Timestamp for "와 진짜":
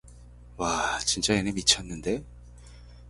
0.57-1.35